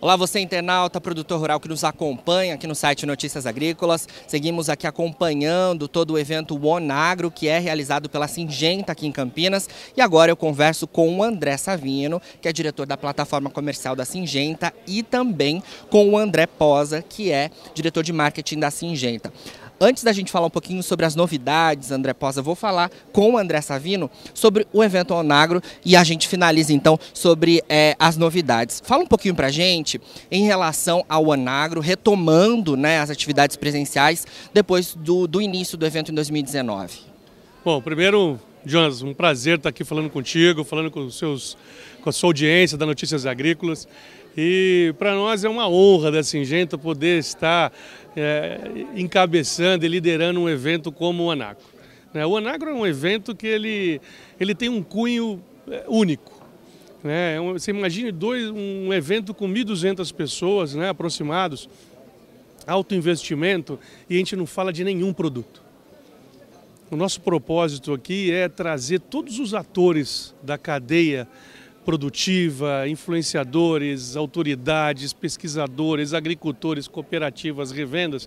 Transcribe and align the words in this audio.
Olá, 0.00 0.14
você 0.14 0.38
internauta, 0.38 1.00
produtor 1.00 1.40
rural 1.40 1.58
que 1.58 1.66
nos 1.66 1.82
acompanha 1.82 2.54
aqui 2.54 2.68
no 2.68 2.74
site 2.76 3.04
Notícias 3.04 3.46
Agrícolas. 3.46 4.06
Seguimos 4.28 4.68
aqui 4.68 4.86
acompanhando 4.86 5.88
todo 5.88 6.12
o 6.12 6.18
evento 6.18 6.54
One 6.64 6.88
Agro, 6.92 7.32
que 7.32 7.48
é 7.48 7.58
realizado 7.58 8.08
pela 8.08 8.28
Singenta 8.28 8.92
aqui 8.92 9.08
em 9.08 9.10
Campinas. 9.10 9.68
E 9.96 10.00
agora 10.00 10.30
eu 10.30 10.36
converso 10.36 10.86
com 10.86 11.18
o 11.18 11.20
André 11.20 11.56
Savino, 11.56 12.22
que 12.40 12.46
é 12.46 12.52
diretor 12.52 12.86
da 12.86 12.96
plataforma 12.96 13.50
comercial 13.50 13.96
da 13.96 14.04
Singenta, 14.04 14.72
e 14.86 15.02
também 15.02 15.60
com 15.90 16.10
o 16.10 16.16
André 16.16 16.46
Posa, 16.46 17.02
que 17.02 17.32
é 17.32 17.50
diretor 17.74 18.04
de 18.04 18.12
marketing 18.12 18.60
da 18.60 18.70
Singenta. 18.70 19.32
Antes 19.80 20.02
da 20.02 20.12
gente 20.12 20.32
falar 20.32 20.48
um 20.48 20.50
pouquinho 20.50 20.82
sobre 20.82 21.06
as 21.06 21.14
novidades, 21.14 21.92
André 21.92 22.12
Posa, 22.12 22.42
vou 22.42 22.56
falar 22.56 22.90
com 23.12 23.34
o 23.34 23.38
André 23.38 23.60
Savino 23.60 24.10
sobre 24.34 24.66
o 24.72 24.82
evento 24.82 25.14
Onagro 25.14 25.62
e 25.84 25.94
a 25.94 26.02
gente 26.02 26.26
finaliza 26.26 26.72
então 26.72 26.98
sobre 27.14 27.62
é, 27.68 27.94
as 27.96 28.16
novidades. 28.16 28.82
Fala 28.84 29.04
um 29.04 29.06
pouquinho 29.06 29.36
pra 29.36 29.50
gente 29.50 30.00
em 30.32 30.44
relação 30.46 31.04
ao 31.08 31.28
Onagro, 31.28 31.80
retomando 31.80 32.76
né, 32.76 32.98
as 32.98 33.08
atividades 33.08 33.56
presenciais 33.56 34.26
depois 34.52 34.94
do, 34.94 35.28
do 35.28 35.40
início 35.40 35.78
do 35.78 35.86
evento 35.86 36.10
em 36.10 36.14
2019. 36.14 36.98
Bom, 37.64 37.80
primeiro, 37.80 38.40
Jonas, 38.64 39.02
um 39.02 39.14
prazer 39.14 39.56
estar 39.56 39.68
aqui 39.68 39.84
falando 39.84 40.10
contigo, 40.10 40.64
falando 40.64 40.90
com, 40.90 41.08
seus, 41.10 41.56
com 42.02 42.10
a 42.10 42.12
sua 42.12 42.28
audiência 42.28 42.76
da 42.76 42.84
Notícias 42.84 43.24
Agrícolas. 43.24 43.86
E 44.36 44.94
para 44.98 45.14
nós 45.14 45.44
é 45.44 45.48
uma 45.48 45.68
honra 45.68 46.10
da 46.10 46.22
Singenta 46.22 46.76
poder 46.76 47.18
estar 47.18 47.72
é, 48.16 48.58
encabeçando 48.94 49.84
e 49.84 49.88
liderando 49.88 50.40
um 50.40 50.48
evento 50.48 50.92
como 50.92 51.24
o 51.24 51.30
Anagro. 51.30 51.64
Né? 52.12 52.26
O 52.26 52.36
Anagro 52.36 52.70
é 52.70 52.74
um 52.74 52.86
evento 52.86 53.34
que 53.34 53.46
ele, 53.46 54.00
ele 54.38 54.54
tem 54.54 54.68
um 54.68 54.82
cunho 54.82 55.42
é, 55.70 55.84
único. 55.88 56.40
Né? 57.02 57.36
É 57.36 57.40
você 57.40 57.70
imagine 57.70 58.10
dois, 58.10 58.50
um 58.50 58.92
evento 58.92 59.32
com 59.32 59.48
1.200 59.48 60.12
pessoas 60.12 60.74
né, 60.74 60.88
aproximados, 60.88 61.68
alto 62.66 62.94
investimento, 62.94 63.78
e 64.10 64.16
a 64.16 64.18
gente 64.18 64.36
não 64.36 64.46
fala 64.46 64.72
de 64.72 64.84
nenhum 64.84 65.12
produto. 65.12 65.67
O 66.90 66.96
nosso 66.96 67.20
propósito 67.20 67.92
aqui 67.92 68.32
é 68.32 68.48
trazer 68.48 68.98
todos 68.98 69.38
os 69.38 69.52
atores 69.52 70.34
da 70.42 70.56
cadeia 70.56 71.28
produtiva, 71.84 72.88
influenciadores, 72.88 74.16
autoridades, 74.16 75.12
pesquisadores, 75.12 76.14
agricultores, 76.14 76.88
cooperativas, 76.88 77.70
revendas, 77.70 78.26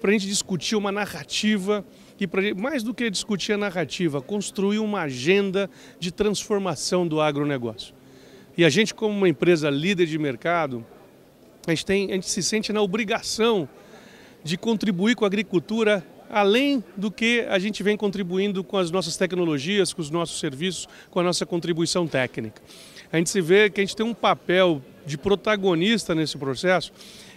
para 0.00 0.10
a 0.10 0.12
gente 0.12 0.26
discutir 0.26 0.74
uma 0.74 0.90
narrativa 0.90 1.84
e 2.18 2.26
para 2.26 2.52
mais 2.56 2.82
do 2.82 2.92
que 2.92 3.08
discutir 3.08 3.52
a 3.52 3.56
narrativa, 3.56 4.20
construir 4.20 4.80
uma 4.80 5.02
agenda 5.02 5.70
de 6.00 6.10
transformação 6.10 7.06
do 7.06 7.20
agronegócio. 7.20 7.94
E 8.58 8.64
a 8.64 8.68
gente, 8.68 8.92
como 8.92 9.16
uma 9.16 9.28
empresa 9.28 9.70
líder 9.70 10.06
de 10.06 10.18
mercado, 10.18 10.84
a 11.64 11.70
gente, 11.70 11.86
tem, 11.86 12.10
a 12.10 12.14
gente 12.14 12.28
se 12.28 12.42
sente 12.42 12.72
na 12.72 12.82
obrigação 12.82 13.68
de 14.42 14.58
contribuir 14.58 15.14
com 15.14 15.24
a 15.24 15.28
agricultura 15.28 16.04
além 16.30 16.82
do 16.96 17.10
que 17.10 17.44
a 17.48 17.58
gente 17.58 17.82
vem 17.82 17.96
contribuindo 17.96 18.62
com 18.62 18.76
as 18.76 18.90
nossas 18.90 19.16
tecnologias, 19.16 19.92
com 19.92 20.00
os 20.00 20.10
nossos 20.10 20.38
serviços, 20.38 20.88
com 21.10 21.20
a 21.20 21.22
nossa 21.22 21.44
contribuição 21.44 22.06
técnica 22.06 22.62
a 23.12 23.16
gente 23.16 23.30
se 23.30 23.40
vê 23.40 23.68
que 23.68 23.80
a 23.80 23.84
gente 23.84 23.96
tem 23.96 24.06
um 24.06 24.14
papel 24.14 24.80
de 25.04 25.18
protagonista 25.18 26.14
nesse 26.14 26.38
processo 26.38 26.92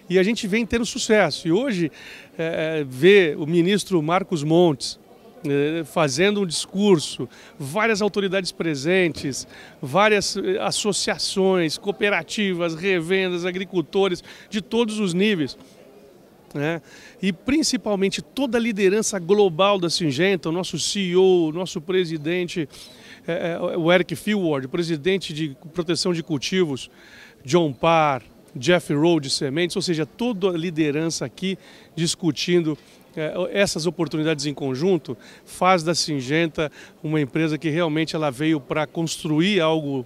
e 0.09 0.19
a 0.19 0.23
gente 0.23 0.47
vem 0.47 0.65
tendo 0.65 0.85
sucesso. 0.85 1.47
E 1.47 1.51
hoje, 1.51 1.91
é, 2.37 2.79
é 2.79 2.83
ver 2.83 3.37
o 3.37 3.47
ministro 3.47 4.01
Marcos 4.01 4.43
Montes 4.43 4.99
é, 5.45 5.83
fazendo 5.83 6.41
um 6.41 6.45
discurso, 6.45 7.27
várias 7.57 8.01
autoridades 8.01 8.51
presentes, 8.51 9.47
várias 9.81 10.37
é, 10.37 10.59
associações, 10.59 11.77
cooperativas, 11.77 12.75
revendas, 12.75 13.45
agricultores 13.45 14.23
de 14.49 14.61
todos 14.61 14.99
os 14.99 15.13
níveis. 15.13 15.57
Né? 16.53 16.81
E 17.21 17.33
principalmente 17.33 18.21
toda 18.21 18.57
a 18.57 18.61
liderança 18.61 19.17
global 19.17 19.79
da 19.79 19.89
Singenta, 19.89 20.49
o 20.49 20.51
nosso 20.51 20.77
CEO, 20.77 21.49
o 21.49 21.51
nosso 21.51 21.81
presidente 21.81 22.69
é, 23.25 23.53
é, 23.53 23.77
o 23.77 23.91
Eric 23.91 24.15
Philward, 24.15 24.67
presidente 24.67 25.33
de 25.33 25.55
proteção 25.73 26.13
de 26.13 26.21
cultivos, 26.21 26.89
John 27.45 27.71
Parr, 27.71 28.21
Jeff 28.55 28.93
Rowe 28.93 29.21
de 29.21 29.29
sementes, 29.29 29.75
ou 29.75 29.81
seja, 29.81 30.05
toda 30.05 30.49
a 30.49 30.57
liderança 30.57 31.25
aqui 31.25 31.57
discutindo 31.95 32.77
é, 33.15 33.33
essas 33.51 33.85
oportunidades 33.85 34.45
em 34.45 34.53
conjunto 34.53 35.17
faz 35.45 35.83
da 35.83 35.95
Singenta 35.95 36.71
uma 37.01 37.21
empresa 37.21 37.57
que 37.57 37.69
realmente 37.69 38.15
ela 38.15 38.29
veio 38.29 38.59
para 38.59 38.85
construir 38.85 39.61
algo 39.61 40.05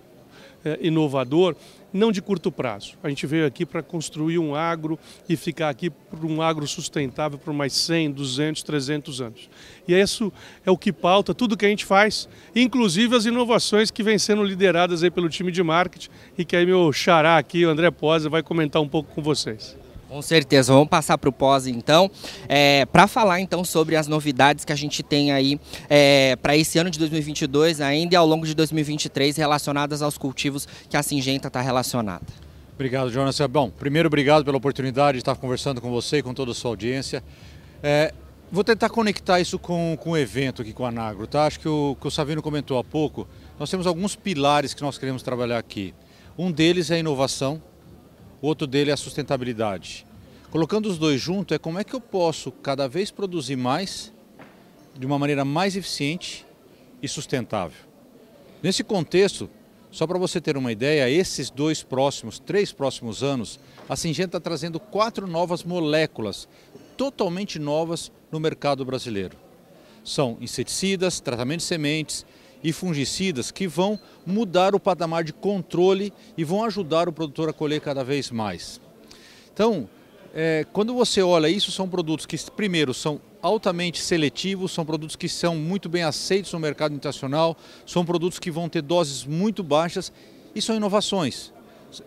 é, 0.64 0.78
inovador 0.82 1.56
não 1.98 2.12
de 2.12 2.22
curto 2.22 2.52
prazo. 2.52 2.94
A 3.04 3.10
gente 3.10 3.26
veio 3.26 3.46
aqui 3.46 3.66
para 3.66 3.82
construir 3.84 4.40
um 4.40 4.56
agro 4.56 4.98
e 5.28 5.36
ficar 5.36 5.70
aqui 5.70 5.90
por 5.90 6.24
um 6.26 6.42
agro 6.42 6.68
sustentável 6.68 7.38
por 7.38 7.54
mais 7.54 7.74
100, 7.74 8.12
200, 8.12 8.64
300 8.64 9.22
anos. 9.22 9.50
E 9.88 9.94
isso 9.94 10.32
é 10.66 10.72
o 10.72 10.78
que 10.78 10.94
pauta 10.94 11.34
tudo 11.34 11.58
que 11.58 11.66
a 11.66 11.70
gente 11.70 11.86
faz, 11.86 12.30
inclusive 12.56 13.16
as 13.16 13.26
inovações 13.26 13.92
que 13.92 14.04
vêm 14.04 14.18
sendo 14.18 14.44
lideradas 14.44 15.04
aí 15.04 15.12
pelo 15.12 15.28
time 15.28 15.52
de 15.52 15.64
marketing 15.64 16.10
e 16.38 16.46
que 16.46 16.56
aí 16.56 16.66
meu 16.66 16.94
xará 16.94 17.38
aqui, 17.38 17.66
o 17.66 17.70
André 17.70 17.92
Posa, 17.92 18.30
vai 18.30 18.44
comentar 18.44 18.82
um 18.82 18.88
pouco 18.88 19.14
com 19.14 19.22
vocês. 19.22 19.78
Com 20.08 20.22
certeza, 20.22 20.72
vamos 20.72 20.88
passar 20.88 21.18
para 21.18 21.30
o 21.30 21.34
pós 21.34 21.68
então, 21.68 22.10
é, 22.48 22.86
para 22.86 23.08
falar 23.08 23.42
então 23.42 23.66
sobre 23.66 23.98
as 23.98 24.08
novidades 24.08 24.64
que 24.64 24.72
a 24.72 24.76
gente 24.76 25.04
tem 25.04 25.34
aí 25.34 25.60
é, 25.90 26.38
para 26.38 26.56
esse 26.56 26.80
ano 26.80 26.90
de 26.90 26.98
2022 26.98 27.82
ainda 27.82 28.16
e 28.16 28.18
ao 28.18 28.26
longo 28.26 28.46
de 28.46 28.56
2023 28.56 29.36
relacionadas 29.36 30.02
aos 30.02 30.18
cultivos 30.18 30.66
que 30.90 30.96
a 30.96 31.04
Singenta 31.04 31.50
está 31.50 31.60
relacionada. 31.60 32.26
Obrigado, 32.74 33.12
Jonas. 33.12 33.38
Bom, 33.50 33.70
primeiro 33.70 34.08
obrigado 34.08 34.46
pela 34.46 34.56
oportunidade 34.56 35.18
de 35.18 35.24
estar 35.24 35.36
conversando 35.36 35.82
com 35.82 35.90
você 35.90 36.20
e 36.20 36.24
com 36.24 36.34
toda 36.34 36.52
a 36.52 36.56
sua 36.56 36.72
audiência. 36.72 37.22
É, 37.84 38.14
vou 38.50 38.64
tentar 38.64 38.90
conectar 38.90 39.42
isso 39.42 39.60
com, 39.60 39.98
com 40.00 40.12
o 40.12 40.18
evento 40.18 40.62
aqui 40.62 40.72
com 40.72 40.86
a 40.86 40.92
Nagro, 40.92 41.28
tá? 41.28 41.48
Acho 41.48 41.60
que 41.60 41.68
o, 41.68 41.98
que 42.00 42.08
o 42.08 42.12
Savino 42.12 42.42
comentou 42.42 42.78
há 42.78 42.84
pouco, 42.84 43.28
nós 43.60 43.70
temos 43.70 43.86
alguns 43.86 44.16
pilares 44.16 44.74
que 44.74 44.82
nós 44.82 44.98
queremos 44.98 45.22
trabalhar 45.22 45.58
aqui. 45.58 45.94
Um 46.38 46.50
deles 46.50 46.92
é 46.92 46.96
a 46.96 47.00
inovação, 47.00 47.62
outro 48.42 48.68
dele 48.68 48.92
é 48.92 48.94
a 48.94 48.98
sustentabilidade. 48.98 50.06
Colocando 50.50 50.88
os 50.88 50.98
dois 50.98 51.20
juntos 51.20 51.56
é 51.56 51.60
como 51.60 51.80
é 51.80 51.84
que 51.84 51.94
eu 51.94 52.02
posso 52.02 52.52
cada 52.52 52.88
vez 52.88 53.12
produzir 53.12 53.56
mais 53.56 54.14
de 54.98 55.06
uma 55.06 55.20
maneira 55.20 55.44
mais 55.44 55.76
eficiente 55.76 56.46
e 57.02 57.08
sustentável. 57.08 57.86
Nesse 58.64 58.84
contexto, 58.84 59.50
só 59.92 60.08
para 60.08 60.18
você 60.18 60.42
ter 60.42 60.58
uma 60.58 60.72
ideia, 60.72 61.10
esses 61.10 61.50
dois 61.50 61.84
próximos, 61.84 62.40
três 62.40 62.72
próximos 62.72 63.24
anos, 63.24 63.60
a 63.88 63.96
Singenta 63.96 64.38
está 64.38 64.40
trazendo 64.40 64.80
quatro 64.80 65.28
novas 65.28 65.64
moléculas 65.64 66.48
totalmente 66.96 67.60
novas 67.60 68.12
no 68.32 68.40
mercado 68.40 68.84
brasileiro. 68.84 69.38
São 70.04 70.38
inseticidas, 70.42 71.20
tratamento 71.20 71.60
de 71.60 71.66
sementes, 71.66 72.26
e 72.64 72.74
fungicidas 72.74 73.52
que 73.52 73.68
vão 73.68 74.00
mudar 74.26 74.76
o 74.76 74.80
patamar 74.80 75.24
de 75.24 75.34
controle 75.34 76.14
e 76.38 76.44
vão 76.44 76.64
ajudar 76.64 77.08
o 77.08 77.14
produtor 77.14 77.50
a 77.50 77.54
colher 77.54 77.82
cada 77.82 78.04
vez 78.04 78.32
mais. 78.32 78.82
Então, 79.54 79.90
é, 80.34 80.66
quando 80.72 80.94
você 80.94 81.22
olha 81.22 81.50
isso, 81.50 81.72
são 81.72 81.88
produtos 81.90 82.26
que, 82.26 82.38
primeiro, 82.52 82.94
são 82.94 83.20
altamente 83.42 84.02
seletivos, 84.02 84.72
são 84.72 84.86
produtos 84.86 85.16
que 85.16 85.30
são 85.30 85.56
muito 85.56 85.88
bem 85.90 86.04
aceitos 86.04 86.52
no 86.54 86.60
mercado 86.60 86.94
internacional, 86.94 87.58
são 87.86 88.06
produtos 88.06 88.40
que 88.40 88.52
vão 88.52 88.68
ter 88.70 88.82
doses 88.82 89.24
muito 89.24 89.64
baixas 89.64 90.12
e 90.54 90.62
são 90.62 90.76
inovações. 90.76 91.54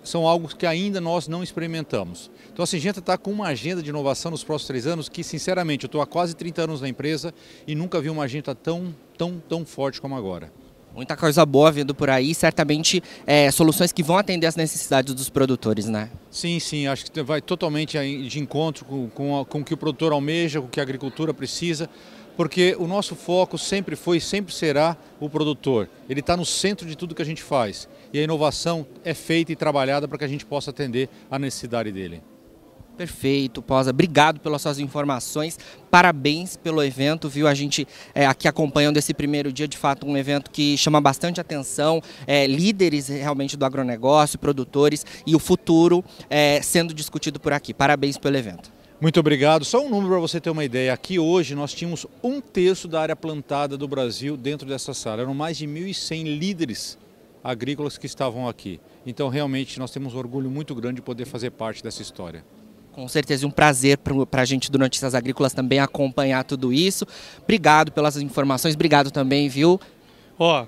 São 0.05 0.27
algo 0.27 0.49
que 0.49 0.67
ainda 0.67 1.01
nós 1.01 1.27
não 1.27 1.43
experimentamos. 1.43 2.31
Então 2.53 2.63
a 2.63 2.67
Singenta 2.67 3.01
está 3.01 3.17
com 3.17 3.31
uma 3.31 3.47
agenda 3.47 3.83
de 3.83 3.89
inovação 3.91 4.31
nos 4.31 4.45
próximos 4.45 4.69
três 4.69 4.87
anos 4.87 5.09
que, 5.09 5.25
sinceramente, 5.25 5.85
eu 5.85 5.89
estou 5.89 6.01
há 6.01 6.07
quase 6.07 6.35
30 6.35 6.63
anos 6.63 6.81
na 6.81 6.89
empresa 6.89 7.33
e 7.67 7.75
nunca 7.75 8.01
vi 8.01 8.11
uma 8.11 8.25
agenda 8.25 8.55
tão, 8.55 8.95
tão, 9.17 9.43
tão 9.49 9.65
forte 9.65 10.01
como 10.01 10.15
agora. 10.15 10.53
Muita 10.95 11.17
coisa 11.17 11.47
boa 11.47 11.71
vindo 11.71 11.95
por 11.95 12.11
aí, 12.11 12.35
certamente 12.35 13.01
é, 13.25 13.51
soluções 13.51 13.93
que 13.93 14.03
vão 14.03 14.19
atender 14.19 14.47
às 14.47 14.57
necessidades 14.57 15.15
dos 15.15 15.29
produtores, 15.29 15.87
né? 15.87 16.11
Sim, 16.31 16.59
sim, 16.59 16.89
acho 16.89 17.11
que 17.11 17.23
vai 17.23 17.41
totalmente 17.41 17.97
de 18.29 18.41
encontro 18.41 18.85
com, 18.85 19.09
com, 19.09 19.45
com 19.45 19.61
o 19.61 19.65
que 19.65 19.73
o 19.73 19.77
produtor 19.77 20.13
almeja, 20.13 20.61
com 20.61 20.67
o 20.67 20.71
que 20.71 20.81
a 20.81 20.83
agricultura 20.83 21.33
precisa, 21.33 21.89
porque 22.41 22.75
o 22.79 22.87
nosso 22.87 23.15
foco 23.15 23.59
sempre 23.59 23.95
foi 23.95 24.17
e 24.17 24.21
sempre 24.21 24.55
será 24.55 24.97
o 25.21 25.29
produtor. 25.29 25.91
Ele 26.09 26.21
está 26.21 26.39
no 26.39 26.47
centro 26.47 26.89
de 26.89 26.97
tudo 26.97 27.15
que 27.15 27.21
a 27.21 27.25
gente 27.25 27.43
faz 27.43 27.87
e 28.15 28.19
a 28.19 28.23
inovação 28.23 28.87
é 29.05 29.13
feita 29.13 29.53
e 29.53 29.57
trabalhada 29.57 30.09
para 30.09 30.17
que 30.17 30.25
a 30.25 30.27
gente 30.27 30.47
possa 30.47 30.71
atender 30.71 31.11
a 31.31 31.39
necessidade 31.39 31.93
dele. 31.93 32.23
Perfeito, 32.97 33.61
Posa. 33.61 33.91
Obrigado 33.91 34.41
pelas 34.41 34.63
suas 34.63 34.79
informações. 34.79 35.59
Parabéns 35.91 36.57
pelo 36.57 36.83
evento, 36.83 37.29
viu? 37.29 37.47
A 37.47 37.53
gente 37.53 37.87
é, 38.15 38.25
aqui 38.25 38.49
acompanhando 38.49 38.97
esse 38.97 39.13
primeiro 39.13 39.53
dia, 39.53 39.69
de 39.69 39.77
fato, 39.77 40.07
um 40.07 40.17
evento 40.17 40.51
que 40.51 40.79
chama 40.79 40.99
bastante 40.99 41.43
atenção. 41.43 42.01
É, 42.27 42.47
líderes 42.47 43.09
realmente 43.09 43.55
do 43.55 43.67
agronegócio, 43.67 44.39
produtores 44.39 45.05
e 45.27 45.37
o 45.37 45.39
futuro 45.39 46.03
é, 46.31 46.63
sendo 46.63 46.95
discutido 46.95 47.39
por 47.39 47.53
aqui. 47.53 47.75
Parabéns 47.75 48.17
pelo 48.17 48.39
evento. 48.39 48.80
Muito 49.01 49.19
obrigado. 49.19 49.65
Só 49.65 49.83
um 49.83 49.89
número 49.89 50.11
para 50.11 50.19
você 50.19 50.39
ter 50.39 50.51
uma 50.51 50.63
ideia. 50.63 50.93
Aqui 50.93 51.19
hoje 51.19 51.55
nós 51.55 51.73
tínhamos 51.73 52.07
um 52.23 52.39
terço 52.39 52.87
da 52.87 53.01
área 53.01 53.17
plantada 53.17 53.79
do 53.79 53.89
Brasil 53.89 54.37
dentro 54.37 54.69
dessa 54.69 54.93
sala. 54.93 55.23
Eram 55.23 55.33
mais 55.33 55.57
de 55.57 55.67
1.100 55.67 56.39
líderes 56.39 56.99
agrícolas 57.43 57.97
que 57.97 58.05
estavam 58.05 58.47
aqui. 58.47 58.79
Então, 59.07 59.31
realmente, 59.31 59.79
nós 59.79 59.91
temos 59.91 60.15
um 60.15 60.19
orgulho 60.19 60.51
muito 60.51 60.75
grande 60.75 60.97
de 60.97 61.03
poder 61.03 61.25
fazer 61.25 61.51
parte 61.51 61.83
dessa 61.83 62.03
história. 62.03 62.45
Com 62.93 63.09
certeza, 63.09 63.47
um 63.47 63.51
prazer 63.51 63.97
para 63.97 64.43
a 64.43 64.45
gente 64.45 64.71
do 64.71 64.79
Notícias 64.79 65.15
Agrícolas 65.15 65.55
também 65.55 65.79
acompanhar 65.79 66.45
tudo 66.45 66.71
isso. 66.71 67.07
Obrigado 67.43 67.93
pelas 67.93 68.19
informações, 68.19 68.75
obrigado 68.75 69.11
também, 69.11 69.49
viu? 69.49 69.81
Ó, 70.39 70.67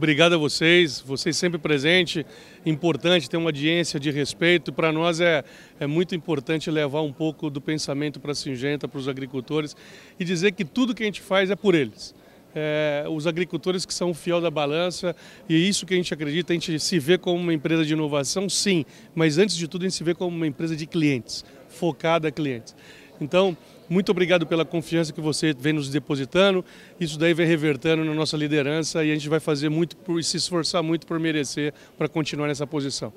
obrigado 0.00 0.34
a 0.34 0.38
vocês, 0.38 0.98
vocês 0.98 1.36
sempre 1.36 1.58
presentes. 1.58 2.24
Importante 2.64 3.28
ter 3.28 3.36
uma 3.36 3.50
audiência 3.50 4.00
de 4.00 4.10
respeito. 4.10 4.72
Para 4.72 4.90
nós 4.90 5.20
é, 5.20 5.44
é 5.78 5.86
muito 5.86 6.14
importante 6.14 6.70
levar 6.70 7.02
um 7.02 7.12
pouco 7.12 7.50
do 7.50 7.60
pensamento 7.60 8.18
para 8.18 8.32
a 8.32 8.34
Singenta, 8.34 8.88
para 8.88 8.98
os 8.98 9.08
agricultores 9.08 9.76
e 10.18 10.24
dizer 10.24 10.52
que 10.52 10.64
tudo 10.64 10.94
que 10.94 11.02
a 11.02 11.06
gente 11.06 11.20
faz 11.20 11.50
é 11.50 11.54
por 11.56 11.74
eles 11.74 12.14
é, 12.54 13.04
os 13.10 13.26
agricultores 13.26 13.84
que 13.84 13.92
são 13.92 14.10
o 14.10 14.14
fiel 14.14 14.40
da 14.40 14.50
balança 14.50 15.14
e 15.46 15.68
isso 15.68 15.84
que 15.84 15.92
a 15.92 15.96
gente 15.98 16.12
acredita, 16.14 16.52
a 16.52 16.54
gente 16.54 16.80
se 16.80 16.98
vê 16.98 17.18
como 17.18 17.38
uma 17.38 17.52
empresa 17.52 17.84
de 17.84 17.92
inovação, 17.92 18.48
sim, 18.48 18.86
mas 19.14 19.36
antes 19.36 19.54
de 19.54 19.68
tudo 19.68 19.82
a 19.82 19.88
gente 19.88 19.96
se 19.96 20.02
vê 20.02 20.14
como 20.14 20.34
uma 20.34 20.46
empresa 20.46 20.74
de 20.74 20.86
clientes, 20.86 21.44
focada 21.68 22.28
a 22.28 22.32
clientes. 22.32 22.74
Então, 23.20 23.56
muito 23.88 24.10
obrigado 24.10 24.46
pela 24.46 24.64
confiança 24.64 25.12
que 25.12 25.20
você 25.20 25.52
vem 25.52 25.72
nos 25.72 25.88
depositando. 25.88 26.64
Isso 26.98 27.18
daí 27.18 27.34
vai 27.34 27.44
revertendo 27.44 28.04
na 28.04 28.14
nossa 28.14 28.36
liderança 28.36 29.04
e 29.04 29.10
a 29.10 29.14
gente 29.14 29.28
vai 29.28 29.40
fazer 29.40 29.68
muito 29.68 29.96
por 29.96 30.22
se 30.22 30.36
esforçar 30.36 30.82
muito 30.82 31.06
por 31.06 31.18
merecer 31.18 31.74
para 31.98 32.08
continuar 32.08 32.48
nessa 32.48 32.66
posição. 32.66 33.12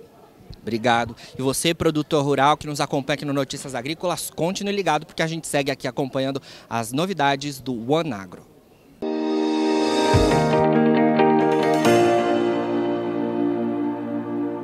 Obrigado. 0.62 1.16
E 1.38 1.42
você, 1.42 1.74
produtor 1.74 2.24
rural 2.24 2.58
que 2.58 2.68
nos 2.68 2.80
acompanha 2.80 3.16
aqui 3.16 3.26
no 3.26 3.34
Notícias 3.34 3.76
Agrícolas, 3.76 4.30
continue 4.30 4.74
ligado 4.74 5.06
porque 5.06 5.22
a 5.22 5.28
gente 5.28 5.48
segue 5.48 5.72
aqui 5.72 5.88
acompanhando 5.88 6.42
as 6.70 6.92
novidades 6.92 7.60
do 7.60 7.92
One 7.92 8.14
Agro. 8.14 8.53